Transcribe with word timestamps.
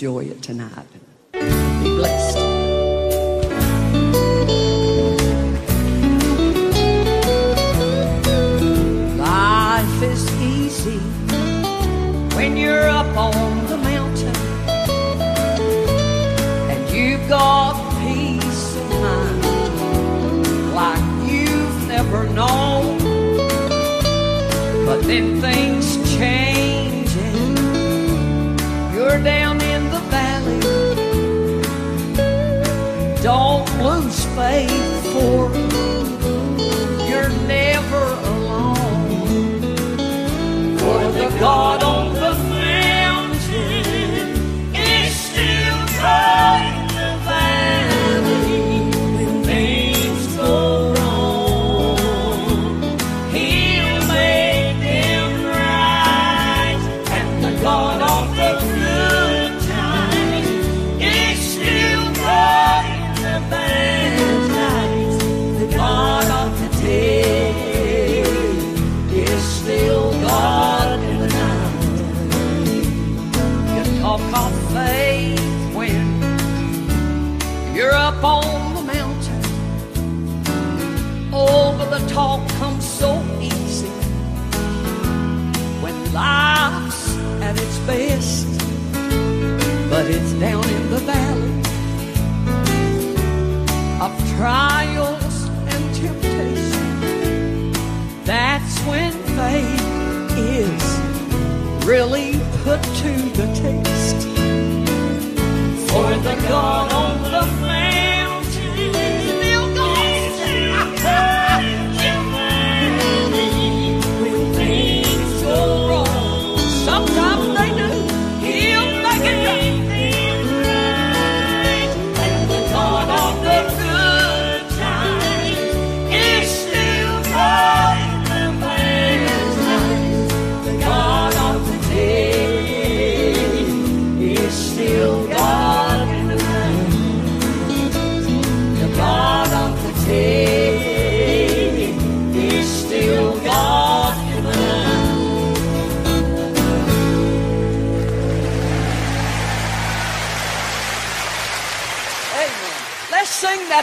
enjoy 0.00 0.24
it 0.24 0.42
tonight. 0.42 0.89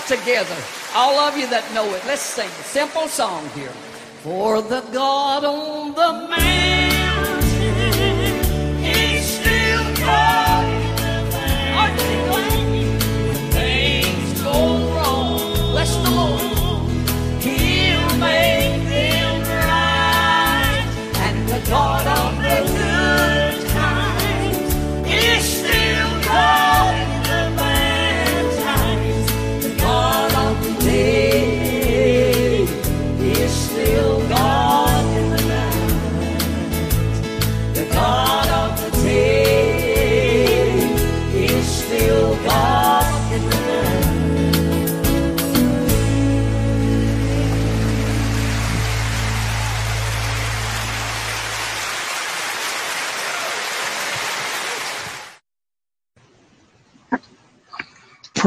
Together. 0.08 0.56
All 0.96 1.20
of 1.20 1.38
you 1.38 1.48
that 1.48 1.70
know 1.74 1.86
it, 1.94 2.02
let's 2.06 2.22
sing 2.22 2.48
a 2.48 2.64
simple 2.64 3.08
song 3.08 3.48
here. 3.50 3.74
For 4.24 4.62
the 4.62 4.82
God 4.92 5.44
on 5.44 5.94
the 5.94 6.28
mountain 6.30 6.77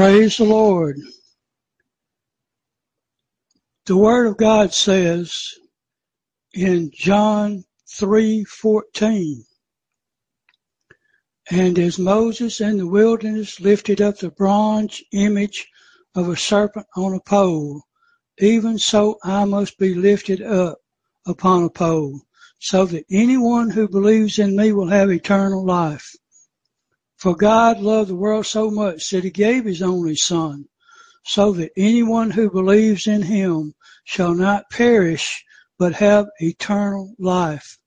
Praise 0.00 0.38
the 0.38 0.44
Lord. 0.44 0.98
The 3.84 3.98
Word 3.98 4.28
of 4.28 4.38
God 4.38 4.72
says 4.72 5.46
in 6.54 6.90
John 6.94 7.64
3:14, 7.86 9.44
and 11.50 11.78
as 11.78 11.98
Moses 11.98 12.62
in 12.62 12.78
the 12.78 12.86
wilderness 12.86 13.60
lifted 13.60 14.00
up 14.00 14.16
the 14.16 14.30
bronze 14.30 15.02
image 15.12 15.68
of 16.14 16.30
a 16.30 16.36
serpent 16.36 16.86
on 16.96 17.12
a 17.12 17.20
pole, 17.20 17.82
even 18.38 18.78
so 18.78 19.18
I 19.22 19.44
must 19.44 19.76
be 19.76 19.92
lifted 19.92 20.40
up 20.40 20.78
upon 21.26 21.64
a 21.64 21.68
pole, 21.68 22.22
so 22.58 22.86
that 22.86 23.04
anyone 23.10 23.68
who 23.68 23.86
believes 23.86 24.38
in 24.38 24.56
me 24.56 24.72
will 24.72 24.88
have 24.88 25.10
eternal 25.10 25.62
life. 25.62 26.16
For 27.20 27.36
God 27.36 27.80
loved 27.80 28.08
the 28.08 28.16
world 28.16 28.46
so 28.46 28.70
much 28.70 29.10
that 29.10 29.24
he 29.24 29.30
gave 29.30 29.66
his 29.66 29.82
only 29.82 30.16
Son, 30.16 30.64
so 31.26 31.52
that 31.52 31.70
anyone 31.76 32.30
who 32.30 32.50
believes 32.50 33.06
in 33.06 33.20
him 33.20 33.74
shall 34.04 34.32
not 34.32 34.70
perish, 34.70 35.44
but 35.78 35.96
have 35.96 36.28
eternal 36.38 37.14
life. 37.18 37.78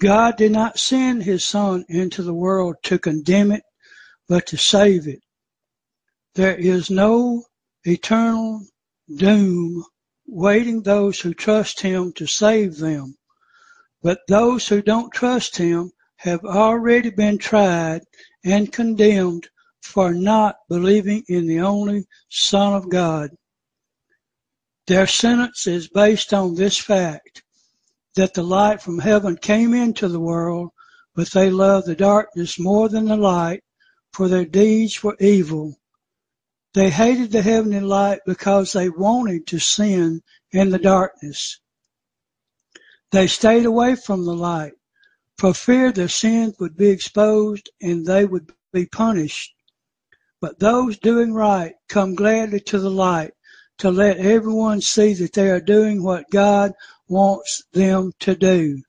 God 0.00 0.36
did 0.36 0.50
not 0.50 0.80
send 0.80 1.22
his 1.22 1.44
Son 1.44 1.84
into 1.88 2.24
the 2.24 2.34
world 2.34 2.74
to 2.82 2.98
condemn 2.98 3.52
it, 3.52 3.62
but 4.26 4.48
to 4.48 4.56
save 4.56 5.06
it. 5.06 5.20
There 6.34 6.56
is 6.56 6.90
no 6.90 7.44
eternal 7.84 8.66
doom 9.14 9.84
waiting 10.26 10.82
those 10.82 11.20
who 11.20 11.34
trust 11.34 11.82
him 11.82 12.12
to 12.14 12.26
save 12.26 12.78
them. 12.78 13.16
But 14.02 14.22
those 14.26 14.66
who 14.66 14.82
don't 14.82 15.12
trust 15.12 15.56
him 15.58 15.92
have 16.18 16.44
already 16.44 17.10
been 17.10 17.38
tried 17.38 18.02
and 18.44 18.72
condemned 18.72 19.48
for 19.82 20.12
not 20.12 20.56
believing 20.68 21.22
in 21.28 21.46
the 21.46 21.60
only 21.60 22.04
Son 22.28 22.74
of 22.74 22.88
God. 22.88 23.30
Their 24.88 25.06
sentence 25.06 25.66
is 25.66 25.88
based 25.88 26.34
on 26.34 26.54
this 26.54 26.76
fact 26.76 27.42
that 28.16 28.34
the 28.34 28.42
light 28.42 28.82
from 28.82 28.98
heaven 28.98 29.36
came 29.36 29.74
into 29.74 30.08
the 30.08 30.18
world, 30.18 30.70
but 31.14 31.30
they 31.30 31.50
loved 31.50 31.86
the 31.86 31.94
darkness 31.94 32.58
more 32.58 32.88
than 32.88 33.04
the 33.04 33.16
light, 33.16 33.62
for 34.12 34.28
their 34.28 34.44
deeds 34.44 35.02
were 35.02 35.16
evil. 35.20 35.76
They 36.74 36.90
hated 36.90 37.30
the 37.30 37.42
heavenly 37.42 37.80
light 37.80 38.20
because 38.26 38.72
they 38.72 38.88
wanted 38.88 39.46
to 39.48 39.58
sin 39.58 40.22
in 40.50 40.70
the 40.70 40.78
darkness. 40.78 41.60
They 43.12 43.26
stayed 43.26 43.66
away 43.66 43.94
from 43.94 44.24
the 44.24 44.34
light 44.34 44.72
for 45.38 45.54
fear 45.54 45.92
their 45.92 46.08
sins 46.08 46.56
would 46.58 46.76
be 46.76 46.88
exposed 46.88 47.70
and 47.80 48.04
they 48.04 48.24
would 48.26 48.52
be 48.72 48.86
punished. 48.86 49.54
But 50.40 50.58
those 50.58 50.98
doing 50.98 51.32
right 51.32 51.74
come 51.88 52.14
gladly 52.14 52.60
to 52.60 52.78
the 52.78 52.90
light 52.90 53.32
to 53.78 53.90
let 53.90 54.18
everyone 54.18 54.80
see 54.80 55.14
that 55.14 55.32
they 55.32 55.48
are 55.50 55.60
doing 55.60 56.02
what 56.02 56.30
God 56.30 56.72
wants 57.08 57.62
them 57.72 58.12
to 58.20 58.34
do. 58.34 58.82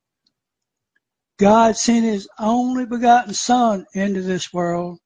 God 1.38 1.77
sent 1.77 2.06
his 2.06 2.27
only 2.39 2.86
begotten 2.86 3.34
Son 3.34 3.86
into 3.94 4.22
this 4.22 4.51
world 4.51 5.00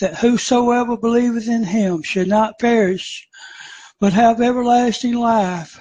that 0.00 0.18
whosoever 0.18 0.96
believeth 0.96 1.46
in 1.46 1.62
him 1.62 2.02
should 2.02 2.26
not 2.26 2.58
perish, 2.58 3.28
but 4.00 4.14
have 4.14 4.40
everlasting 4.40 5.14
life. 5.14 5.78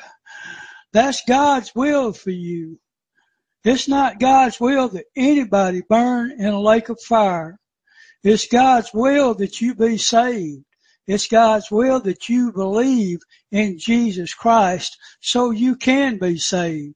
That's 0.92 1.22
God's 1.26 1.74
will 1.74 2.12
for 2.12 2.32
you. 2.32 2.80
It's 3.64 3.88
not 3.88 4.20
God's 4.20 4.60
will 4.60 4.88
that 4.90 5.06
anybody 5.16 5.82
burn 5.90 6.32
in 6.32 6.48
a 6.48 6.62
lake 6.62 6.90
of 6.90 7.00
fire. 7.02 7.60
It's 8.24 8.48
God's 8.48 8.92
will 8.94 9.34
that 9.36 9.60
you 9.60 9.76
be 9.76 9.98
saved. 9.98 10.64
It's 11.08 11.28
God's 11.28 11.72
will 11.72 12.00
that 12.02 12.30
you 12.30 12.52
believe 12.52 13.20
in 13.52 13.80
Jesus 13.80 14.34
Christ 14.34 14.98
so 15.22 15.52
you 15.52 15.76
can 15.76 16.18
be 16.20 16.38
saved. 16.38 16.96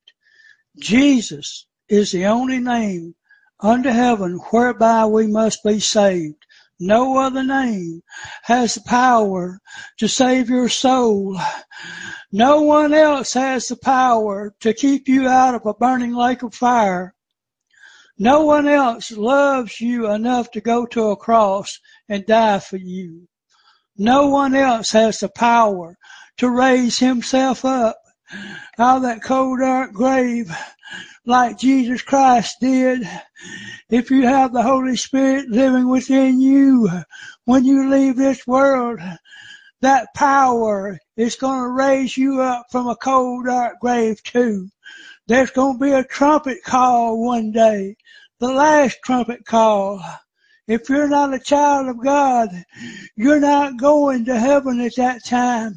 Jesus 0.78 1.66
is 1.90 2.12
the 2.12 2.26
only 2.26 2.60
name 2.60 3.16
under 3.60 3.92
heaven 3.92 4.38
whereby 4.52 5.06
we 5.06 5.28
must 5.28 5.64
be 5.64 5.80
saved. 5.80 6.46
No 6.80 7.18
other 7.18 7.44
name 7.44 8.02
has 8.44 8.76
the 8.76 8.82
power 8.82 9.60
to 9.98 10.08
save 10.08 10.50
your 10.50 10.70
soul. 10.70 11.40
No 12.32 12.62
one 12.64 12.94
else 12.94 13.34
has 13.34 13.68
the 13.68 13.76
power 13.76 14.56
to 14.60 14.74
keep 14.74 15.08
you 15.08 15.28
out 15.28 15.56
of 15.56 15.66
a 15.66 15.74
burning 15.74 16.14
lake 16.14 16.42
of 16.42 16.56
fire. 16.56 17.14
No 18.18 18.44
one 18.44 18.68
else 18.68 19.12
loves 19.12 19.80
you 19.82 20.10
enough 20.10 20.52
to 20.52 20.62
go 20.62 20.86
to 20.88 21.12
a 21.12 21.16
cross 21.16 21.80
and 22.10 22.26
die 22.26 22.60
for 22.60 22.78
you. 22.78 23.28
No 23.98 24.28
one 24.28 24.56
else 24.56 24.92
has 24.92 25.20
the 25.20 25.30
power 25.30 25.98
to 26.38 26.50
raise 26.50 26.98
himself 26.98 27.64
up 27.64 28.00
out 28.80 28.98
of 28.98 29.02
that 29.04 29.24
cold 29.24 29.60
dark 29.60 29.94
grave 29.94 30.52
like 31.26 31.58
Jesus 31.58 32.02
Christ 32.02 32.58
did. 32.60 33.08
If 33.90 34.12
you 34.12 34.28
have 34.28 34.52
the 34.52 34.64
Holy 34.64 34.98
Spirit 34.98 35.50
living 35.50 35.88
within 35.88 36.42
you 36.42 36.90
when 37.46 37.64
you 37.64 37.90
leave 37.90 38.16
this 38.16 38.46
world, 38.46 39.00
that 39.82 40.14
power 40.16 40.98
is 41.18 41.36
going 41.36 41.62
to 41.62 41.70
raise 41.70 42.18
you 42.18 42.42
up 42.42 42.66
from 42.72 42.88
a 42.88 42.96
cold 42.96 43.46
dark 43.46 43.80
grave 43.80 44.22
too. 44.24 44.70
There's 45.28 45.52
going 45.52 45.80
to 45.80 45.86
be 45.86 45.92
a 45.92 46.04
trumpet 46.04 46.64
call 46.64 47.26
one 47.26 47.52
day, 47.52 47.96
the 48.40 48.52
last 48.52 48.98
trumpet 49.04 49.46
call. 49.46 50.04
If 50.68 50.90
you're 50.90 51.10
not 51.10 51.34
a 51.34 51.40
child 51.40 51.88
of 51.90 52.04
God, 52.04 52.50
you're 53.16 53.40
not 53.40 53.78
going 53.78 54.26
to 54.26 54.40
heaven 54.40 54.82
at 54.82 54.96
that 54.96 55.26
time. 55.26 55.76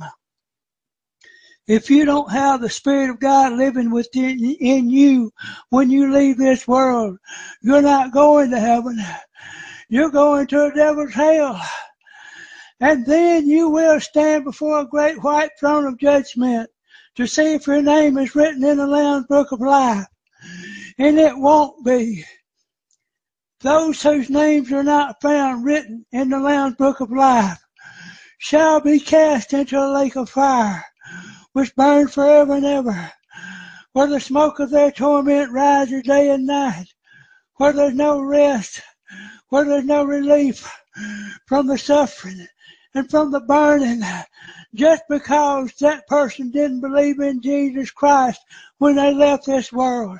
If 1.67 1.91
you 1.91 2.05
don't 2.05 2.31
have 2.31 2.61
the 2.61 2.71
Spirit 2.71 3.11
of 3.11 3.21
God 3.21 3.55
living 3.55 3.91
within 3.91 4.39
in 4.39 4.89
you 4.89 5.33
when 5.71 5.91
you 5.91 6.13
leave 6.13 6.39
this 6.39 6.69
world, 6.69 7.19
you're 7.61 7.83
not 7.83 8.13
going 8.13 8.51
to 8.51 8.61
heaven. 8.61 8.99
You're 9.89 10.11
going 10.11 10.47
to 10.49 10.67
a 10.67 10.73
devil's 10.73 11.13
hell. 11.13 11.61
And 12.81 13.07
then 13.07 13.49
you 13.49 13.71
will 13.71 14.01
stand 14.01 14.45
before 14.45 14.81
a 14.81 14.87
great 14.87 15.23
white 15.23 15.51
throne 15.59 15.87
of 15.87 15.99
judgment 15.99 16.71
to 17.17 17.27
see 17.27 17.55
if 17.55 17.67
your 17.67 17.83
name 17.83 18.19
is 18.19 18.35
written 18.35 18.63
in 18.63 18.77
the 18.77 18.87
Lamb's 18.87 19.27
book 19.27 19.51
of 19.51 19.61
life. 19.61 20.07
And 20.99 21.19
it 21.19 21.37
won't 21.37 21.85
be. 21.85 22.25
Those 23.61 24.03
whose 24.03 24.29
names 24.29 24.71
are 24.71 24.83
not 24.83 25.21
found 25.23 25.65
written 25.65 26.05
in 26.13 26.29
the 26.29 26.39
Lamb's 26.39 26.77
book 26.77 27.01
of 27.01 27.11
life 27.11 27.59
shall 28.39 28.81
be 28.81 29.01
cast 29.01 29.55
into 29.55 29.79
a 29.79 29.91
lake 29.91 30.17
of 30.17 30.29
fire, 30.29 30.85
which 31.57 31.75
burn 31.75 32.07
forever 32.07 32.53
and 32.53 32.67
ever, 32.67 33.11
where 33.95 34.09
the 34.09 34.21
smoke 34.21 34.61
of 34.61 34.69
their 34.69 34.93
torment 34.93 35.51
rises 35.51 36.03
day 36.03 36.29
and 36.29 36.47
night, 36.47 36.85
where 37.55 37.73
there's 37.73 37.95
no 37.95 38.21
rest, 38.21 38.83
where 39.49 39.65
there's 39.65 39.87
no 39.87 40.05
relief 40.05 40.71
from 41.47 41.67
the 41.67 41.79
suffering 41.79 42.47
and 42.93 43.09
from 43.09 43.31
the 43.31 43.41
burning, 43.41 44.03
just 44.75 45.03
because 45.09 45.73
that 45.81 46.07
person 46.09 46.51
didn't 46.51 46.83
believe 46.83 47.21
in 47.21 47.41
Jesus 47.41 47.91
Christ 47.91 48.43
when 48.77 48.97
they 48.97 49.15
left 49.15 49.47
this 49.47 49.73
world. 49.73 50.19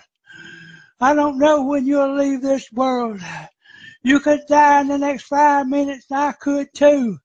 I 1.03 1.13
don't 1.13 1.39
know 1.39 1.63
when 1.65 1.87
you'll 1.87 2.17
leave 2.17 2.41
this 2.41 2.73
world. 2.73 3.21
You 4.03 4.21
could 4.21 4.41
die 4.49 4.81
in 4.81 4.89
the 4.89 4.97
next 4.97 5.25
five 5.25 5.69
minutes, 5.69 6.07
I 6.11 6.33
could 6.33 6.69
too. 6.73 7.19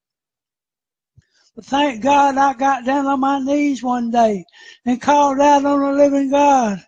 But 1.55 1.65
thank 1.65 2.01
God 2.01 2.37
I 2.37 2.53
got 2.53 2.85
down 2.85 3.07
on 3.07 3.19
my 3.19 3.39
knees 3.39 3.83
one 3.83 4.09
day 4.09 4.45
and 4.85 5.01
called 5.01 5.39
out 5.39 5.65
on 5.65 5.81
the 5.81 5.91
living 5.91 6.31
God 6.31 6.81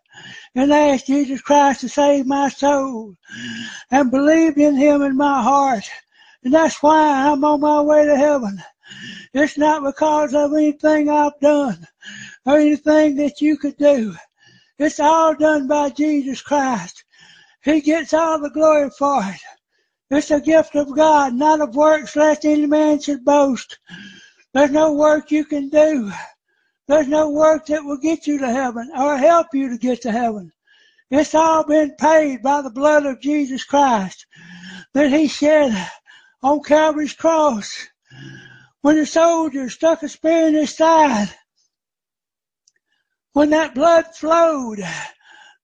and 0.56 0.72
asked 0.72 1.08
Jesus 1.08 1.42
Christ 1.42 1.82
to 1.82 1.90
save 1.90 2.26
my 2.26 2.48
soul 2.48 3.16
and 3.92 4.10
believed 4.10 4.58
in 4.58 4.76
Him 4.76 5.02
in 5.02 5.18
my 5.18 5.42
heart. 5.42 5.90
And 6.44 6.54
that's 6.54 6.82
why 6.82 7.28
I'm 7.28 7.44
on 7.44 7.60
my 7.60 7.82
way 7.82 8.06
to 8.06 8.16
heaven. 8.16 8.62
It's 9.34 9.58
not 9.58 9.84
because 9.84 10.34
of 10.34 10.54
anything 10.54 11.10
I've 11.10 11.40
done 11.42 11.86
or 12.46 12.58
anything 12.58 13.16
that 13.18 13.42
you 13.42 13.58
could 13.58 13.78
do. 13.78 14.16
It's 14.80 15.00
all 15.00 15.36
done 15.36 15.68
by 15.68 15.90
Jesus 15.90 16.42
Christ. 16.42 17.04
He 17.64 17.82
gets 17.82 18.14
all 18.14 18.40
the 18.40 18.50
glory 18.50 18.90
for 18.98 19.22
it. 19.24 19.42
It's 20.10 20.32
a 20.32 20.40
gift 20.40 20.76
of 20.76 20.96
God, 20.96 21.34
not 21.34 21.62
of 21.62 21.76
works, 21.76 22.16
lest 22.16 22.46
any 22.46 22.66
man 22.66 23.00
should 23.00 23.26
boast. 23.26 23.80
There's 24.54 24.72
no 24.72 24.94
work 24.94 25.32
you 25.32 25.46
can 25.46 25.70
do. 25.70 26.12
There's 26.88 27.08
no 27.08 27.30
work 27.30 27.66
that 27.68 27.84
will 27.84 27.98
get 27.98 28.28
you 28.28 28.38
to 28.40 28.50
heaven 28.50 28.92
or 28.96 29.18
help 29.18 29.48
you 29.54 29.70
to 29.70 29.78
get 29.78 30.02
to 30.02 30.12
heaven. 30.12 30.52
It's 31.10 31.34
all 31.34 31.64
been 31.64 31.96
paid 32.00 32.42
by 32.42 32.62
the 32.62 32.70
blood 32.70 33.06
of 33.06 33.22
Jesus 33.22 33.64
Christ 33.64 34.26
that 34.94 35.12
He 35.12 35.28
shed 35.28 35.90
on 36.44 36.62
Calvary's 36.62 37.14
cross. 37.14 37.88
When 38.82 38.98
the 38.98 39.06
soldier 39.06 39.70
stuck 39.70 40.04
a 40.04 40.10
spear 40.10 40.48
in 40.48 40.56
his 40.56 40.76
side, 40.76 41.34
when 43.32 43.50
that 43.52 43.74
blood 43.74 44.06
flowed, 44.14 44.86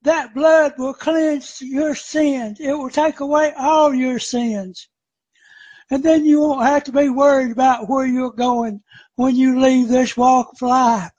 that 0.04 0.34
blood 0.34 0.74
will 0.78 0.94
cleanse 0.94 1.62
your 1.62 1.96
sins. 1.96 2.60
It 2.60 2.72
will 2.72 2.90
take 2.90 3.20
away 3.20 3.54
all 3.58 3.94
your 3.94 4.20
sins. 4.20 4.88
And 5.92 6.04
then 6.04 6.26
you 6.26 6.40
won't 6.40 6.66
have 6.66 6.84
to 6.86 6.92
be 6.92 7.10
worried 7.10 7.52
about 7.52 7.90
where 7.90 8.06
you're 8.06 8.32
going 8.32 8.82
when 9.16 9.36
you 9.36 9.60
leave 9.60 9.88
this 9.88 10.16
walk 10.16 10.54
of 10.54 10.62
life. 10.62 11.12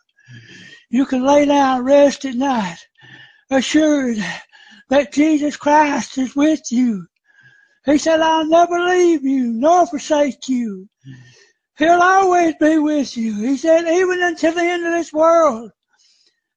You 0.91 1.07
can 1.07 1.25
lay 1.25 1.47
down 1.47 1.79
and 1.79 1.87
rest 1.87 2.25
at 2.25 2.35
night, 2.35 2.79
assured 3.51 4.19
that 4.89 5.13
Jesus 5.13 5.57
Christ 5.57 6.19
is 6.19 6.37
with 6.37 6.63
you. 6.71 7.07
He 7.85 7.99
said, 7.99 8.21
I'll 8.21 8.47
never 8.47 8.79
leave 8.79 9.25
you 9.25 9.53
nor 9.53 9.87
forsake 9.87 10.49
you. 10.49 10.89
He'll 11.79 12.03
always 12.03 12.55
be 12.61 12.79
with 12.79 13.17
you. 13.17 13.35
He 13.41 13.57
said, 13.57 13.89
even 13.89 14.23
until 14.23 14.53
the 14.53 14.63
end 14.63 14.87
of 14.87 14.93
this 14.93 15.13
world. 15.13 15.71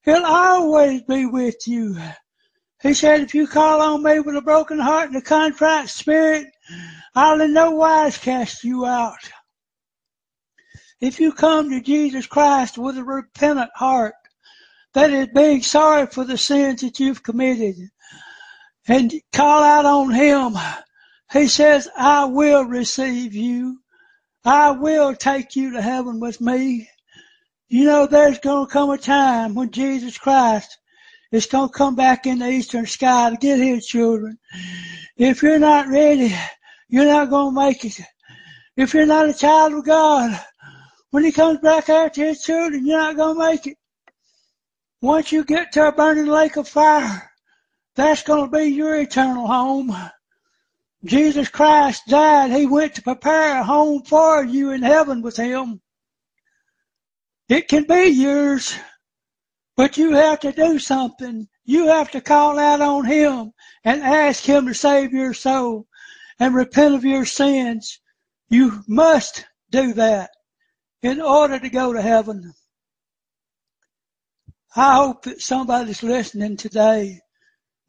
He'll 0.03 0.25
always 0.25 1.01
be 1.03 1.25
with 1.25 1.65
you. 1.65 1.97
He 2.81 2.93
said, 2.93 3.21
if 3.21 3.33
you 3.33 3.47
call 3.47 3.81
on 3.81 4.03
me 4.03 4.19
with 4.19 4.35
a 4.35 4.41
broken 4.41 4.79
heart 4.79 5.07
and 5.07 5.15
a 5.15 5.21
contrite 5.21 5.89
spirit, 5.89 6.47
I'll 7.15 7.41
in 7.41 7.53
no 7.53 7.71
wise 7.71 8.17
cast 8.17 8.63
you 8.63 8.85
out. 8.85 9.31
If 11.01 11.19
you 11.19 11.33
come 11.33 11.69
to 11.69 11.81
Jesus 11.81 12.25
Christ 12.25 12.77
with 12.77 12.97
a 12.97 13.03
repentant 13.03 13.71
heart, 13.75 14.15
that 14.93 15.11
is 15.11 15.27
being 15.33 15.61
sorry 15.61 16.07
for 16.07 16.23
the 16.23 16.37
sins 16.37 16.81
that 16.81 16.99
you've 16.99 17.23
committed, 17.23 17.75
and 18.87 19.13
call 19.31 19.63
out 19.63 19.85
on 19.85 20.11
Him, 20.11 20.53
He 21.31 21.47
says, 21.47 21.89
I 21.97 22.25
will 22.25 22.63
receive 22.63 23.33
you. 23.33 23.79
I 24.45 24.71
will 24.71 25.15
take 25.15 25.55
you 25.55 25.71
to 25.71 25.81
heaven 25.81 26.19
with 26.19 26.39
me. 26.41 26.89
You 27.67 27.85
know, 27.85 28.07
there's 28.07 28.39
going 28.39 28.67
to 28.67 28.71
come 28.71 28.89
a 28.89 28.97
time 28.97 29.55
when 29.55 29.71
Jesus 29.71 30.17
Christ 30.17 30.77
is 31.33 31.47
going 31.47 31.67
to 31.67 31.73
come 31.73 31.95
back 31.95 32.27
in 32.27 32.39
the 32.39 32.47
eastern 32.47 32.85
sky 32.85 33.31
to 33.31 33.35
get 33.37 33.59
his 33.59 33.87
children. 33.87 34.37
If 35.17 35.41
you're 35.41 35.57
not 35.59 35.87
ready, 35.87 36.33
you're 36.87 37.05
not 37.05 37.31
going 37.31 37.55
to 37.55 37.59
make 37.59 37.83
it. 37.83 37.99
If 38.77 38.93
you're 38.93 39.07
not 39.07 39.29
a 39.29 39.33
child 39.33 39.73
of 39.73 39.83
God, 39.83 40.39
when 41.09 41.23
he 41.23 41.31
comes 41.31 41.57
back 41.59 41.89
after 41.89 42.23
his 42.23 42.43
children, 42.43 42.85
you're 42.85 42.99
not 42.99 43.17
going 43.17 43.35
to 43.35 43.51
make 43.51 43.65
it. 43.65 43.77
Once 45.01 45.31
you 45.31 45.43
get 45.43 45.71
to 45.71 45.87
a 45.87 45.91
burning 45.91 46.27
lake 46.27 46.55
of 46.55 46.67
fire, 46.67 47.31
that's 47.95 48.21
going 48.21 48.49
to 48.49 48.57
be 48.57 48.65
your 48.65 48.95
eternal 48.95 49.47
home. 49.47 49.95
Jesus 51.03 51.49
Christ 51.49 52.03
died. 52.07 52.51
He 52.51 52.67
went 52.67 52.93
to 52.95 53.01
prepare 53.01 53.59
a 53.59 53.63
home 53.63 54.03
for 54.03 54.45
you 54.45 54.71
in 54.71 54.83
heaven 54.83 55.23
with 55.23 55.37
him. 55.37 55.81
It 57.49 57.67
can 57.67 57.85
be 57.85 58.05
yours, 58.05 58.75
but 59.75 59.97
you 59.97 60.13
have 60.13 60.39
to 60.41 60.51
do 60.51 60.79
something. 60.79 61.47
You 61.65 61.87
have 61.87 62.11
to 62.11 62.21
call 62.21 62.59
out 62.59 62.81
on 62.81 63.05
Him 63.05 63.51
and 63.83 64.03
ask 64.03 64.43
Him 64.43 64.67
to 64.67 64.73
save 64.73 65.13
your 65.13 65.33
soul. 65.33 65.87
and 66.39 66.55
repent 66.55 66.95
of 66.95 67.05
your 67.05 67.25
sins. 67.25 67.99
You 68.49 68.83
must 68.87 69.45
do 69.71 69.93
that 69.93 70.31
in 71.01 71.21
order 71.21 71.59
to 71.59 71.69
go 71.69 71.93
to 71.93 72.01
heaven. 72.01 72.53
I 74.75 74.95
hope 74.95 75.23
that 75.23 75.41
somebody's 75.41 76.03
listening 76.03 76.57
today, 76.57 77.19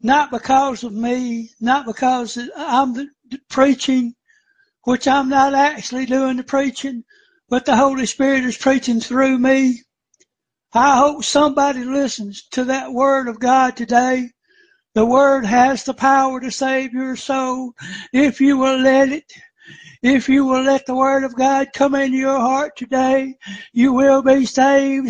not 0.01 0.31
because 0.31 0.83
of 0.83 0.93
me, 0.93 1.49
not 1.59 1.85
because 1.85 2.37
I'm 2.55 3.09
preaching, 3.49 4.13
which 4.83 5.07
I'm 5.07 5.29
not 5.29 5.53
actually 5.55 6.05
doing 6.05 6.37
the 6.37 6.43
preaching, 6.43 7.03
but 7.49 7.65
the 7.65 7.75
Holy 7.75 8.05
Spirit 8.05 8.43
is 8.45 8.57
preaching 8.57 8.99
through 9.01 9.39
me. 9.39 9.81
I 10.75 10.97
hope 10.97 11.23
somebody 11.23 11.85
listens 11.85 12.43
to 12.51 12.65
that 12.65 12.91
word 12.91 13.29
of 13.29 13.39
God 13.39 13.77
today. 13.77 14.31
The 14.93 15.05
word 15.05 15.45
has 15.45 15.85
the 15.85 15.93
power 15.93 16.41
to 16.41 16.51
save 16.51 16.91
your 16.91 17.15
soul 17.15 17.71
if 18.11 18.41
you 18.41 18.57
will 18.57 18.79
let 18.79 19.07
it. 19.09 19.31
If 20.03 20.27
you 20.27 20.43
will 20.43 20.63
let 20.63 20.85
the 20.85 20.93
Word 20.93 21.23
of 21.23 21.33
God 21.35 21.69
come 21.73 21.95
into 21.95 22.17
your 22.17 22.39
heart 22.39 22.75
today, 22.75 23.35
you 23.71 23.93
will 23.93 24.21
be 24.21 24.45
saved. 24.45 25.09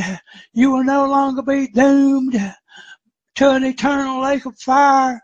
You 0.54 0.72
will 0.72 0.84
no 0.84 1.08
longer 1.08 1.42
be 1.42 1.68
doomed 1.68 2.34
to 3.36 3.50
an 3.52 3.64
eternal 3.64 4.22
lake 4.22 4.46
of 4.46 4.58
fire 4.60 5.20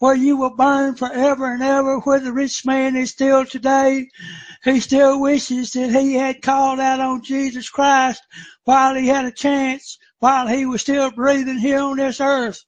where 0.00 0.14
you 0.14 0.34
will 0.34 0.56
burn 0.56 0.96
forever 0.96 1.52
and 1.52 1.62
ever, 1.62 1.98
where 2.00 2.20
the 2.20 2.32
rich 2.32 2.64
man 2.64 2.96
is 2.96 3.10
still 3.10 3.44
today. 3.44 4.08
He 4.64 4.80
still 4.80 5.20
wishes 5.20 5.74
that 5.74 5.90
he 5.90 6.14
had 6.14 6.40
called 6.40 6.80
out 6.80 7.00
on 7.00 7.22
Jesus 7.22 7.68
Christ 7.68 8.22
while 8.64 8.94
he 8.94 9.06
had 9.06 9.26
a 9.26 9.30
chance, 9.30 9.98
while 10.18 10.48
he 10.48 10.64
was 10.64 10.80
still 10.80 11.10
breathing 11.10 11.58
here 11.58 11.80
on 11.80 11.98
this 11.98 12.18
earth. 12.18 12.64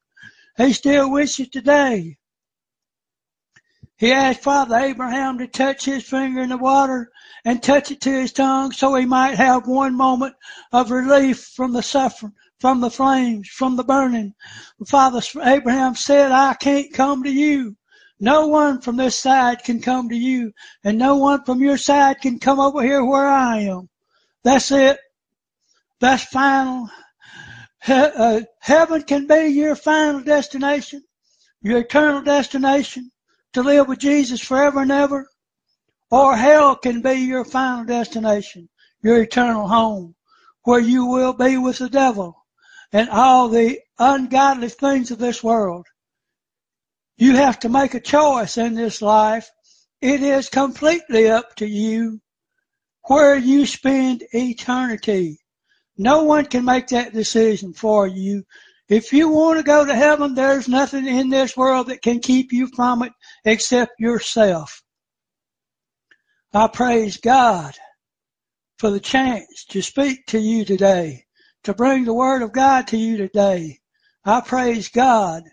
He 0.59 0.75
still 0.75 1.11
wishes 1.11 1.49
today. 1.49 2.19
He 3.97 4.13
asked 4.13 4.41
Father 4.41 4.77
Abraham 4.77 5.39
to 5.39 5.47
touch 5.47 5.87
his 5.87 6.05
finger 6.05 6.43
in 6.43 6.51
the 6.51 6.59
water 6.59 7.11
and 7.47 7.63
touch 7.63 7.91
it 7.91 8.03
to 8.03 8.11
his 8.11 8.33
tongue 8.33 8.73
so 8.73 8.95
he 8.95 9.07
might 9.07 9.37
have 9.37 9.67
one 9.67 9.97
moment 9.97 10.35
of 10.71 10.91
relief 10.91 11.45
from 11.57 11.73
the 11.73 11.83
suffering, 11.83 12.35
from 12.63 12.81
the 12.81 12.91
flames, 12.91 13.49
from 13.49 13.75
the 13.75 13.83
burning. 13.83 14.33
Father 14.87 15.21
Abraham 15.43 15.97
said, 15.97 16.31
I 16.31 16.55
can't 16.55 16.95
come 16.95 17.25
to 17.25 17.29
you. 17.29 17.77
No 18.21 18.47
one 18.47 18.81
from 18.81 18.97
this 18.97 19.19
side 19.19 19.65
can 19.65 19.83
come 19.83 20.09
to 20.11 20.15
you, 20.15 20.53
and 20.85 20.97
no 20.97 21.17
one 21.17 21.43
from 21.45 21.61
your 21.61 21.77
side 21.77 22.21
can 22.21 22.39
come 22.39 22.61
over 22.61 22.81
here 22.81 23.05
where 23.05 23.27
I 23.27 23.63
am. 23.63 23.89
That's 24.45 24.71
it. 24.71 24.97
That's 25.99 26.23
final. 26.23 26.89
He, 27.85 27.95
uh, 27.95 28.43
heaven 28.61 29.03
can 29.03 29.27
be 29.27 29.47
your 29.47 29.75
final 29.75 30.23
destination, 30.23 31.03
your 31.63 31.81
eternal 31.81 32.23
destination 32.23 33.11
to 33.55 33.63
live 33.65 33.89
with 33.89 33.99
Jesus 33.99 34.41
forever 34.41 34.83
and 34.83 34.93
ever, 34.93 35.27
or 36.13 36.37
hell 36.37 36.77
can 36.77 37.03
be 37.03 37.15
your 37.15 37.45
final 37.45 37.85
destination, 37.85 38.69
your 39.03 39.21
eternal 39.21 39.67
home, 39.67 40.15
where 40.63 40.79
you 40.79 41.07
will 41.07 41.33
be 41.33 41.59
with 41.59 41.79
the 41.79 41.91
devil 41.91 42.42
and 42.93 43.09
all 43.09 43.49
the 43.49 43.81
ungodly 43.99 44.69
things 44.69 45.11
of 45.11 45.19
this 45.19 45.43
world. 45.43 45.87
You 47.17 47.37
have 47.37 47.59
to 47.61 47.69
make 47.69 47.95
a 47.95 48.01
choice 48.01 48.59
in 48.59 48.75
this 48.75 49.01
life. 49.01 49.49
It 50.01 50.23
is 50.23 50.49
completely 50.49 51.31
up 51.31 51.55
to 51.57 51.67
you 51.67 52.21
where 53.07 53.37
you 53.37 53.67
spend 53.67 54.25
eternity. 54.33 55.39
No 55.97 56.25
one 56.25 56.47
can 56.47 56.65
make 56.65 56.89
that 56.89 57.13
decision 57.13 57.73
for 57.73 58.07
you. 58.07 58.45
If 58.89 59.13
you 59.13 59.29
want 59.29 59.59
to 59.59 59.63
go 59.63 59.85
to 59.85 59.95
heaven, 59.95 60.35
there's 60.35 60.69
nothing 60.69 61.07
in 61.07 61.31
this 61.31 61.57
world 61.57 61.87
that 61.87 62.03
can 62.03 62.21
keep 62.21 62.53
you 62.53 62.69
from 62.75 63.03
it 63.03 63.13
except 63.45 63.93
yourself. 63.99 64.83
I 66.53 66.67
praise 66.69 67.17
God 67.17 67.75
for 68.79 68.91
the 68.91 69.01
chance 69.01 69.65
to 69.71 69.81
speak 69.81 70.27
to 70.27 70.39
you 70.39 70.65
today, 70.65 71.25
to 71.65 71.75
bring 71.75 72.05
the 72.05 72.15
Word 72.15 72.43
of 72.43 72.53
God 72.53 72.87
to 72.89 72.97
you 72.97 73.17
today. 73.17 73.81
I 74.25 74.41
praise 74.41 74.89
God 74.89 75.45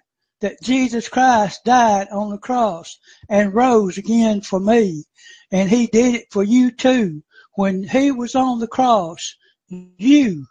that 0.41 0.61
Jesus 0.61 1.09
Christ 1.09 1.63
died 1.65 2.07
on 2.11 2.29
the 2.29 2.37
cross 2.37 2.97
and 3.29 3.53
rose 3.53 3.97
again 3.97 4.41
for 4.41 4.59
me. 4.59 5.03
And 5.51 5.69
He 5.69 5.87
did 5.87 6.15
it 6.15 6.27
for 6.31 6.43
you 6.43 6.71
too. 6.71 7.23
When 7.55 7.83
He 7.83 8.11
was 8.11 8.35
on 8.35 8.59
the 8.59 8.67
cross, 8.67 9.35
you 9.67 10.45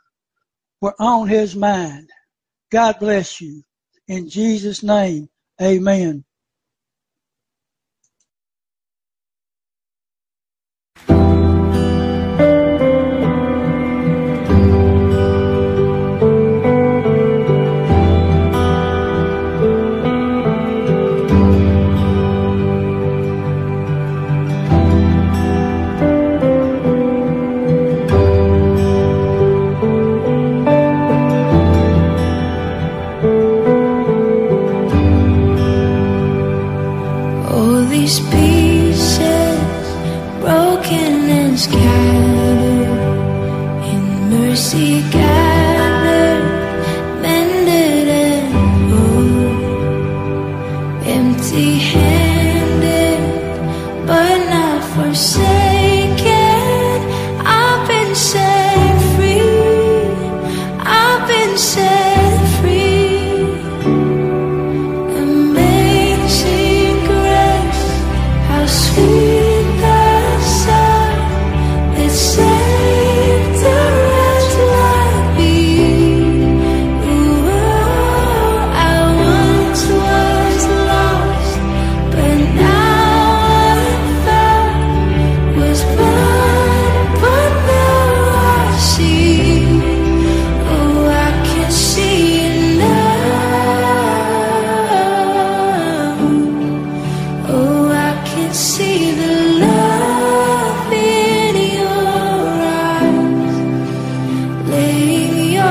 were 0.80 0.94
on 1.00 1.28
His 1.28 1.56
mind. 1.56 2.10
God 2.70 2.98
bless 3.00 3.40
you. 3.40 3.62
In 4.06 4.28
Jesus' 4.28 4.82
name, 4.82 5.28
amen. 5.60 6.24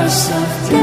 myself 0.07 0.76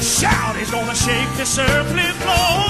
shout 0.00 0.56
is 0.56 0.70
gonna 0.70 0.94
shake 0.94 1.28
this 1.36 1.58
earthly 1.58 2.02
floor. 2.22 2.69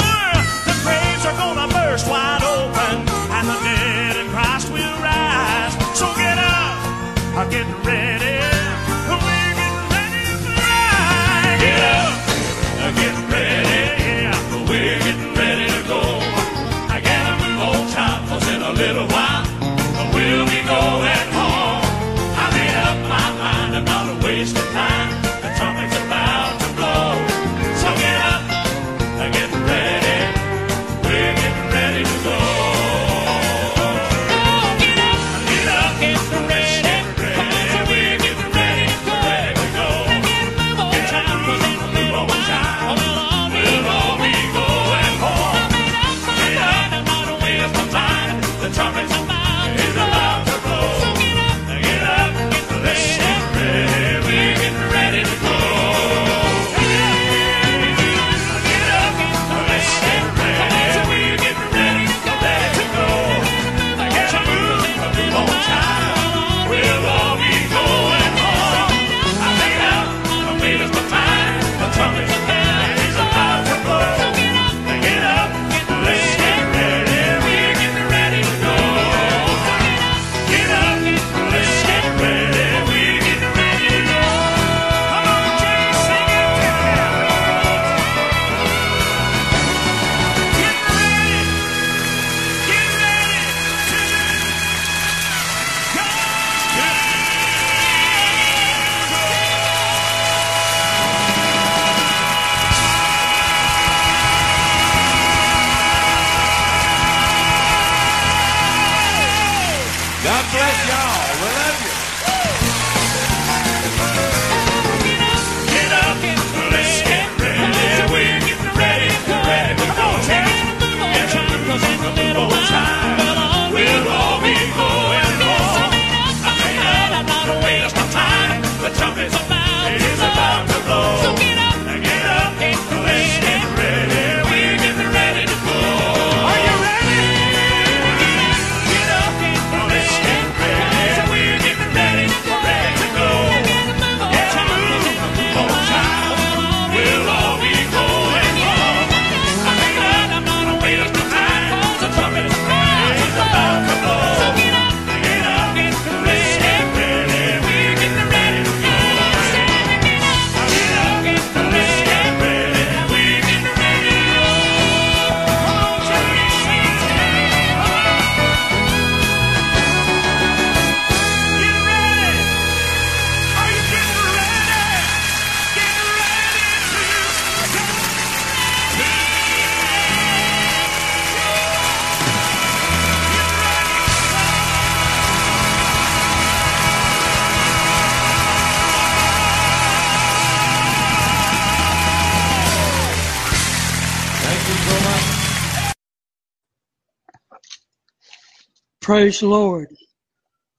Praise 199.11 199.41
the 199.41 199.49
Lord. 199.49 199.89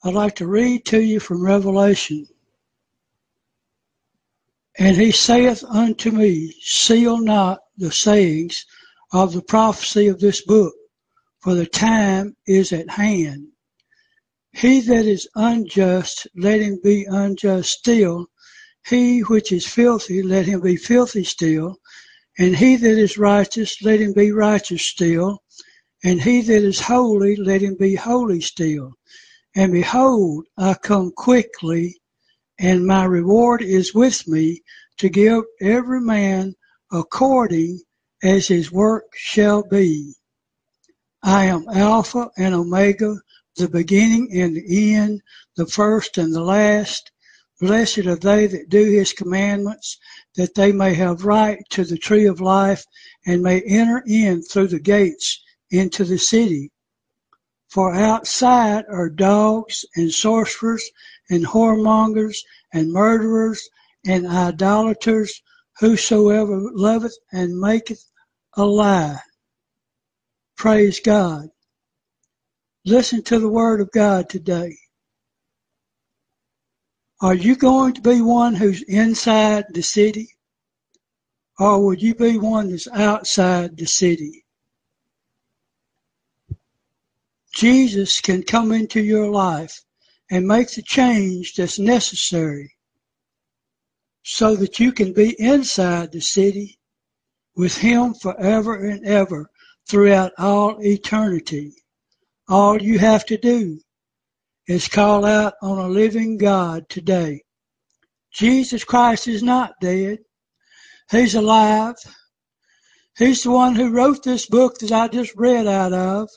I'd 0.06 0.14
like 0.14 0.36
to 0.36 0.48
read 0.48 0.86
to 0.86 1.02
you 1.02 1.20
from 1.20 1.44
Revelation. 1.44 2.26
And 4.80 4.96
he 4.96 5.12
saith 5.12 5.66
unto 5.66 6.12
me, 6.12 6.56
Seal 6.62 7.18
not 7.18 7.60
the 7.76 7.92
sayings 7.92 8.66
of 9.12 9.34
the 9.34 9.42
prophecy 9.42 10.08
of 10.08 10.22
this 10.22 10.40
book, 10.46 10.74
for 11.42 11.56
the 11.56 11.66
time 11.66 12.38
is 12.48 12.72
at 12.72 12.90
hand. 12.90 13.48
He 14.54 14.80
that 14.80 15.06
is 15.06 15.28
unjust, 15.36 16.26
let 16.34 16.62
him 16.62 16.80
be 16.82 17.04
unjust 17.04 17.70
still. 17.70 18.28
He 18.88 19.20
which 19.20 19.52
is 19.52 19.68
filthy, 19.68 20.24
let 20.24 20.46
him 20.46 20.62
be 20.62 20.78
filthy 20.78 21.26
still. 21.26 21.80
And 22.40 22.56
he 22.56 22.78
that 22.78 22.98
is 22.98 23.18
righteous, 23.18 23.82
let 23.82 24.00
him 24.00 24.14
be 24.14 24.32
righteous 24.32 24.84
still. 24.88 25.44
And 26.04 26.20
he 26.24 26.42
that 26.42 26.64
is 26.64 26.80
holy, 26.80 27.36
let 27.36 27.62
him 27.62 27.76
be 27.76 27.94
holy 27.94 28.42
still. 28.42 28.98
And 29.56 29.72
behold, 29.72 30.48
I 30.58 30.74
come 30.74 31.12
quickly, 31.12 32.02
and 32.58 32.88
my 32.88 33.06
reward 33.06 33.62
is 33.62 33.94
with 33.94 34.28
me 34.28 34.64
to 34.98 35.10
give 35.10 35.44
every 35.62 36.02
man 36.02 36.56
according 36.92 37.82
as 38.24 38.48
his 38.48 38.72
work 38.72 39.16
shall 39.16 39.62
be. 39.62 40.16
I 41.22 41.46
am 41.46 41.70
Alpha 41.70 42.32
and 42.36 42.56
Omega, 42.56 43.18
the 43.58 43.70
beginning 43.70 44.30
and 44.34 44.56
the 44.56 44.96
end, 44.96 45.22
the 45.56 45.68
first 45.68 46.18
and 46.18 46.34
the 46.34 46.42
last. 46.42 47.12
Blessed 47.60 48.08
are 48.08 48.16
they 48.16 48.48
that 48.48 48.70
do 48.70 48.86
his 48.86 49.14
commandments, 49.14 50.00
that 50.36 50.56
they 50.56 50.72
may 50.72 50.96
have 50.96 51.26
right 51.26 51.60
to 51.70 51.84
the 51.84 51.98
tree 51.98 52.26
of 52.26 52.42
life 52.42 52.84
and 53.28 53.44
may 53.44 53.62
enter 53.62 54.04
in 54.08 54.42
through 54.42 54.68
the 54.68 54.80
gates 54.80 55.41
into 55.72 56.04
the 56.04 56.20
city. 56.20 56.72
For 57.70 57.94
outside 57.94 58.84
are 58.90 59.10
dogs 59.10 59.86
and 59.96 60.14
sorcerers 60.14 60.90
and 61.30 61.46
whoremongers 61.46 62.38
and 62.74 62.92
murderers 62.92 63.70
and 64.06 64.28
idolaters, 64.28 65.42
whosoever 65.80 66.60
loveth 66.74 67.18
and 67.32 67.60
maketh 67.60 68.06
a 68.56 68.66
lie. 68.66 69.20
Praise 70.58 71.00
God. 71.00 71.50
Listen 72.86 73.24
to 73.24 73.40
the 73.40 73.50
word 73.50 73.80
of 73.80 73.92
God 73.92 74.30
today. 74.30 74.78
Are 77.22 77.36
you 77.36 77.56
going 77.56 77.94
to 77.94 78.02
be 78.02 78.22
one 78.22 78.56
who's 78.56 78.82
inside 78.84 79.66
the 79.74 79.84
city? 79.84 80.36
Or 81.60 81.86
would 81.86 82.02
you 82.02 82.16
be 82.16 82.38
one 82.38 82.72
that's 82.72 82.88
outside 82.88 83.78
the 83.78 83.86
city? 83.86 84.41
Jesus 87.54 88.22
can 88.22 88.44
come 88.44 88.72
into 88.72 89.02
your 89.02 89.30
life 89.30 89.82
and 90.30 90.48
make 90.48 90.72
the 90.72 90.82
change 90.82 91.54
that's 91.56 91.78
necessary 91.78 92.76
so 94.24 94.56
that 94.56 94.80
you 94.80 94.92
can 94.92 95.14
be 95.14 95.36
inside 95.40 96.12
the 96.12 96.22
city 96.22 96.80
with 97.56 97.78
Him 97.78 98.14
forever 98.14 98.76
and 98.76 99.06
ever 99.06 99.50
throughout 99.90 100.32
all 100.38 100.78
eternity. 100.82 101.74
All 102.48 102.82
you 102.82 103.00
have 103.00 103.26
to 103.26 103.38
do 103.38 103.80
is 104.68 104.88
call 104.88 105.26
out 105.26 105.54
on 105.62 105.78
a 105.80 105.90
living 105.90 106.38
God 106.38 106.88
today. 106.90 107.42
Jesus 108.34 108.84
Christ 108.84 109.28
is 109.28 109.44
not 109.44 109.74
dead. 109.82 110.20
He's 111.10 111.36
alive. 111.36 111.96
He's 113.18 113.44
the 113.44 113.52
one 113.52 113.76
who 113.76 113.92
wrote 113.92 114.24
this 114.24 114.46
book 114.46 114.80
that 114.80 114.92
I 114.92 115.10
just 115.10 115.34
read 115.36 115.68
out 115.68 115.92
of. 115.92 116.30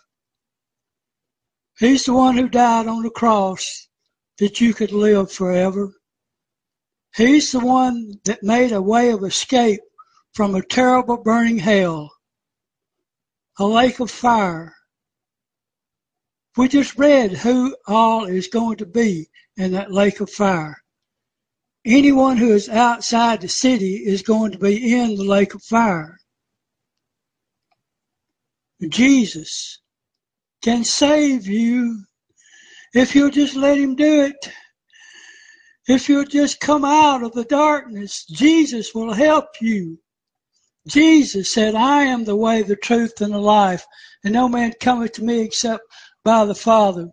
He's 1.78 2.04
the 2.04 2.12
one 2.12 2.36
who 2.36 2.48
died 2.48 2.86
on 2.86 3.02
the 3.02 3.10
cross 3.10 3.88
that 4.38 4.60
you 4.60 4.74
could 4.74 4.92
live 4.92 5.32
forever. 5.32 5.92
He's 7.16 7.50
the 7.52 7.60
one 7.60 8.20
that 8.24 8.42
made 8.42 8.72
a 8.72 8.82
way 8.82 9.10
of 9.10 9.24
escape 9.24 9.80
from 10.34 10.54
a 10.54 10.64
terrible 10.64 11.16
burning 11.16 11.58
hell, 11.58 12.12
a 13.58 13.66
lake 13.66 14.00
of 14.00 14.10
fire. 14.10 14.74
We 16.56 16.68
just 16.68 16.96
read 16.96 17.32
who 17.32 17.76
all 17.86 18.26
is 18.26 18.46
going 18.48 18.76
to 18.78 18.86
be 18.86 19.28
in 19.56 19.72
that 19.72 19.92
lake 19.92 20.20
of 20.20 20.30
fire. 20.30 20.76
Anyone 21.84 22.36
who 22.36 22.52
is 22.52 22.68
outside 22.68 23.40
the 23.40 23.48
city 23.48 23.96
is 24.06 24.22
going 24.22 24.52
to 24.52 24.58
be 24.58 24.94
in 24.94 25.16
the 25.16 25.24
lake 25.24 25.54
of 25.54 25.62
fire. 25.62 26.18
Jesus 28.88 29.80
can 30.64 30.82
save 30.82 31.46
you 31.46 32.02
if 32.94 33.14
you'll 33.14 33.30
just 33.30 33.54
let 33.54 33.76
him 33.76 33.94
do 33.94 34.22
it. 34.22 34.50
If 35.86 36.08
you'll 36.08 36.24
just 36.24 36.58
come 36.58 36.86
out 36.86 37.22
of 37.22 37.32
the 37.32 37.44
darkness, 37.44 38.24
Jesus 38.24 38.94
will 38.94 39.12
help 39.12 39.48
you. 39.60 39.98
Jesus 40.88 41.52
said, 41.52 41.74
I 41.74 42.04
am 42.04 42.24
the 42.24 42.34
way, 42.34 42.62
the 42.62 42.76
truth, 42.76 43.20
and 43.20 43.34
the 43.34 43.38
life, 43.38 43.84
and 44.24 44.32
no 44.32 44.48
man 44.48 44.72
cometh 44.80 45.12
to 45.12 45.22
me 45.22 45.40
except 45.40 45.82
by 46.24 46.46
the 46.46 46.54
Father. 46.54 47.10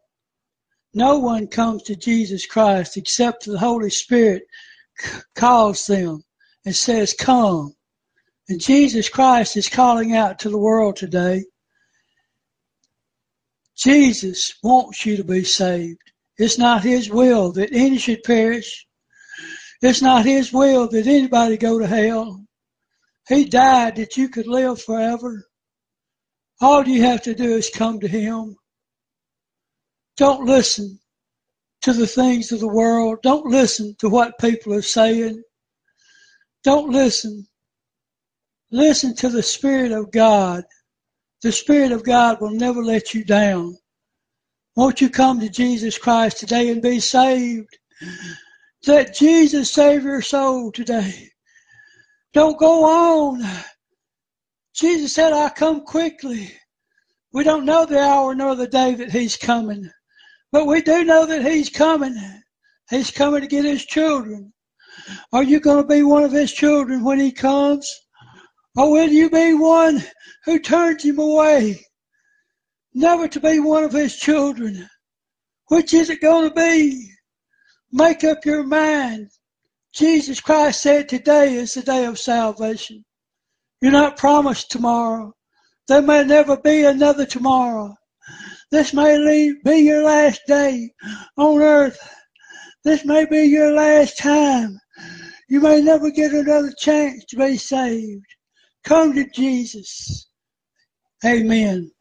No 0.93 1.17
one 1.17 1.47
comes 1.47 1.83
to 1.83 1.95
Jesus 1.97 2.45
Christ 2.45 2.95
except 2.95 3.45
the 3.45 3.59
Holy 3.59 3.89
Spirit 3.89 4.43
calls 5.35 5.87
them 5.87 6.23
and 6.63 6.73
says, 6.73 7.13
Come. 7.13 7.73
And 8.47 8.61
Jesus 8.61 9.09
Christ 9.09 9.57
is 9.57 9.67
calling 9.67 10.15
out 10.15 10.39
to 10.39 10.49
the 10.49 10.57
world 10.57 10.95
today. 10.95 11.43
Jesus 13.81 14.53
wants 14.61 15.05
you 15.05 15.17
to 15.17 15.23
be 15.23 15.43
saved. 15.43 16.01
It's 16.37 16.59
not 16.59 16.83
his 16.83 17.09
will 17.09 17.51
that 17.53 17.73
any 17.73 17.97
should 17.97 18.23
perish. 18.23 18.85
It's 19.81 20.01
not 20.01 20.25
his 20.25 20.53
will 20.53 20.87
that 20.89 21.07
anybody 21.07 21.57
go 21.57 21.79
to 21.79 21.87
hell. 21.87 22.45
He 23.27 23.45
died 23.45 23.95
that 23.95 24.17
you 24.17 24.29
could 24.29 24.45
live 24.47 24.81
forever. 24.81 25.47
All 26.61 26.87
you 26.87 27.01
have 27.01 27.23
to 27.23 27.33
do 27.33 27.55
is 27.55 27.71
come 27.73 27.99
to 28.01 28.07
him. 28.07 28.55
Don't 30.15 30.45
listen 30.45 30.99
to 31.81 31.93
the 31.93 32.05
things 32.05 32.51
of 32.51 32.59
the 32.59 32.67
world. 32.67 33.19
Don't 33.23 33.47
listen 33.47 33.95
to 33.97 34.09
what 34.09 34.37
people 34.39 34.73
are 34.75 34.83
saying. 34.83 35.41
Don't 36.63 36.91
listen. 36.91 37.47
Listen 38.69 39.15
to 39.15 39.29
the 39.29 39.41
Spirit 39.41 39.91
of 39.91 40.11
God. 40.11 40.63
The 41.41 41.51
Spirit 41.51 41.91
of 41.91 42.03
God 42.03 42.39
will 42.39 42.51
never 42.51 42.83
let 42.83 43.13
you 43.13 43.23
down. 43.23 43.77
Won't 44.75 45.01
you 45.01 45.09
come 45.09 45.39
to 45.39 45.49
Jesus 45.49 45.97
Christ 45.97 46.37
today 46.37 46.69
and 46.69 46.81
be 46.81 46.99
saved? 46.99 47.77
Let 48.85 49.15
Jesus 49.15 49.71
save 49.71 50.03
your 50.03 50.21
soul 50.21 50.71
today. 50.71 51.29
Don't 52.33 52.59
go 52.59 52.85
on. 52.85 53.43
Jesus 54.75 55.13
said, 55.13 55.33
I 55.33 55.49
come 55.49 55.81
quickly. 55.81 56.51
We 57.33 57.43
don't 57.43 57.65
know 57.65 57.85
the 57.85 57.99
hour 57.99 58.35
nor 58.35 58.55
the 58.55 58.67
day 58.67 58.93
that 58.95 59.11
He's 59.11 59.35
coming, 59.35 59.89
but 60.51 60.67
we 60.67 60.81
do 60.81 61.03
know 61.03 61.25
that 61.25 61.45
He's 61.45 61.69
coming. 61.69 62.15
He's 62.89 63.09
coming 63.09 63.41
to 63.41 63.47
get 63.47 63.65
His 63.65 63.85
children. 63.85 64.53
Are 65.33 65.43
you 65.43 65.59
going 65.59 65.81
to 65.81 65.87
be 65.87 66.03
one 66.03 66.23
of 66.23 66.31
His 66.31 66.51
children 66.51 67.03
when 67.03 67.19
He 67.19 67.31
comes? 67.31 67.91
Or 68.77 68.91
will 68.91 69.09
you 69.09 69.29
be 69.29 69.53
one 69.53 70.03
who 70.45 70.59
turns 70.59 71.03
him 71.03 71.19
away, 71.19 71.85
never 72.93 73.27
to 73.27 73.39
be 73.39 73.59
one 73.59 73.83
of 73.83 73.93
his 73.93 74.15
children. 74.15 74.89
Which 75.67 75.93
is 75.93 76.09
it 76.09 76.21
going 76.21 76.49
to 76.49 76.55
be? 76.55 77.09
Make 77.91 78.23
up 78.23 78.45
your 78.45 78.63
mind. 78.63 79.29
Jesus 79.93 80.39
Christ 80.39 80.81
said 80.81 81.09
today 81.09 81.53
is 81.53 81.73
the 81.73 81.81
day 81.81 82.05
of 82.05 82.17
salvation. 82.17 83.03
You're 83.81 83.91
not 83.91 84.17
promised 84.17 84.71
tomorrow. 84.71 85.33
There 85.87 86.01
may 86.01 86.23
never 86.23 86.57
be 86.57 86.83
another 86.83 87.25
tomorrow. 87.25 87.95
This 88.71 88.93
may 88.93 89.53
be 89.65 89.77
your 89.77 90.03
last 90.03 90.41
day 90.47 90.91
on 91.37 91.61
earth. 91.61 91.99
This 92.83 93.03
may 93.05 93.25
be 93.25 93.43
your 93.43 93.73
last 93.73 94.17
time. 94.17 94.79
You 95.49 95.59
may 95.59 95.81
never 95.81 96.09
get 96.09 96.31
another 96.31 96.73
chance 96.77 97.25
to 97.25 97.35
be 97.35 97.57
saved. 97.57 98.25
Come 98.83 99.13
to 99.15 99.29
Jesus. 99.35 100.30
Amen. 101.23 101.91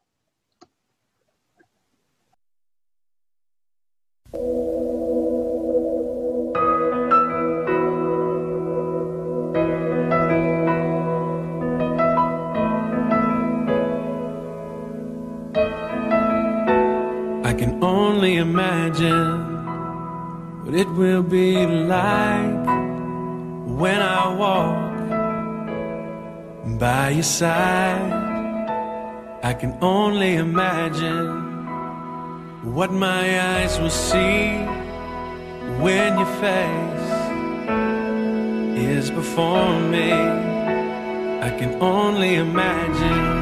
I 17.43 17.53
can 17.53 17.83
only 17.83 18.37
imagine 18.37 19.45
what 20.63 20.73
it 20.73 20.89
will 20.89 21.21
be 21.21 21.63
like 21.67 22.65
when 23.67 24.01
I 24.01 24.33
walk 24.33 24.91
by 26.79 27.09
your 27.11 27.21
side. 27.21 28.30
I 29.43 29.55
can 29.55 29.75
only 29.81 30.35
imagine 30.35 31.25
what 32.75 32.91
my 32.91 33.41
eyes 33.55 33.79
will 33.79 33.89
see 33.89 34.51
when 35.81 36.19
your 36.19 36.31
face 36.45 37.11
is 38.77 39.09
before 39.09 39.79
me. 39.79 40.11
I 40.11 41.49
can 41.57 41.81
only 41.81 42.35
imagine. 42.35 43.41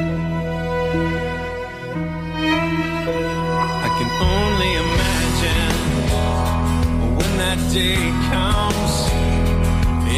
That 7.51 7.73
day 7.73 7.99
comes 8.31 8.93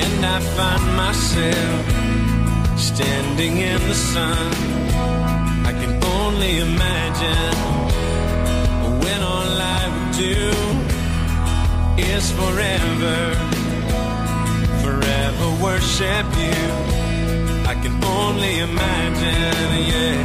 and 0.01 0.19
I 0.23 0.39
find 0.57 0.85
myself 1.03 1.83
standing 2.77 3.57
in 3.57 3.79
the 3.87 3.95
sun. 3.95 4.51
I 5.69 5.71
can 5.81 5.93
only 6.17 6.59
imagine 6.59 7.55
when 9.03 9.19
all 9.33 9.51
I 9.79 9.83
would 9.93 10.11
do 10.29 10.41
is 12.13 12.23
forever, 12.39 13.19
forever 14.83 15.47
worship 15.67 16.27
you. 16.45 16.61
I 17.71 17.75
can 17.81 17.95
only 18.03 18.59
imagine, 18.69 19.71
yeah. 19.91 20.19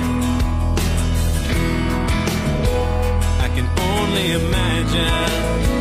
I 3.47 3.49
can 3.57 3.69
only 3.97 4.27
imagine. 4.43 5.78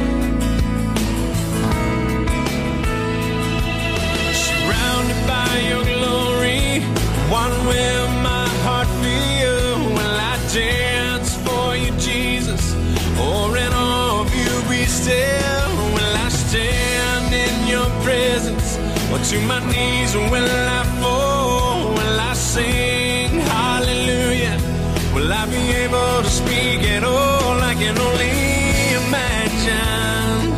By 5.27 5.51
your 5.69 5.83
glory, 5.83 6.81
will 7.29 8.07
my 8.23 8.47
heart 8.65 8.87
feel? 9.03 9.97
I 10.31 10.37
dance 10.53 11.35
for 11.45 11.75
you, 11.75 11.91
Jesus? 11.97 12.73
Or 13.19 13.57
in 13.57 13.71
awe 13.73 14.21
of 14.21 14.29
you 14.33 14.53
be 14.69 14.85
still? 14.85 15.69
Will 15.95 16.15
I 16.25 16.29
stand 16.29 17.33
in 17.33 17.67
your 17.67 17.89
presence? 18.03 18.77
Or 19.11 19.19
to 19.19 19.37
my 19.47 19.59
knees 19.71 20.15
will 20.15 20.51
I 20.79 20.83
fall? 21.01 21.89
Will 21.97 22.19
I 22.19 22.33
sing 22.33 23.39
hallelujah? 23.39 24.57
Will 25.13 25.31
I 25.31 25.45
be 25.47 25.63
able 25.83 26.23
to 26.23 26.29
speak 26.29 26.81
at 26.95 27.03
all? 27.03 27.61
I 27.71 27.73
can 27.73 27.97
only 27.97 28.35
imagine. 29.01 30.53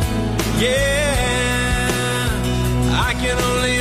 Yeah, 0.60 2.28
I 3.08 3.14
can 3.22 3.38
only 3.50 3.79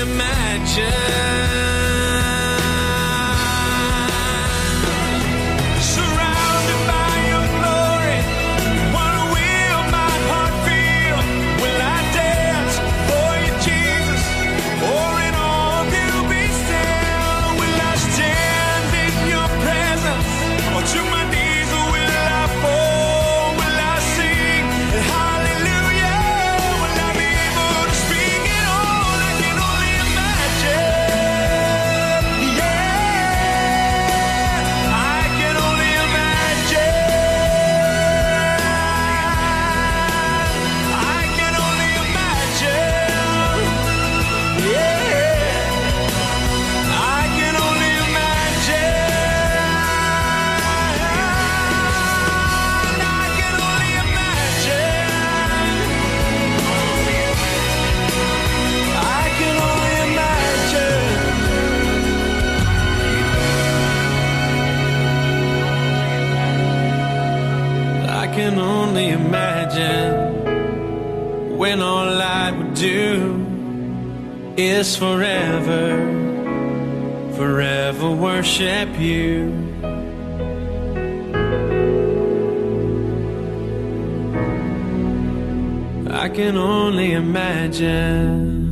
can 86.30 86.58
only 86.58 87.14
imagine. 87.14 88.69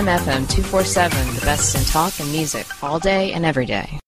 AM 0.00 0.06
FM 0.06 0.48
247, 0.48 1.34
the 1.34 1.40
best 1.42 1.76
in 1.76 1.84
talk 1.84 2.18
and 2.20 2.32
music 2.32 2.66
all 2.82 2.98
day 2.98 3.34
and 3.34 3.44
every 3.44 3.66
day. 3.66 3.99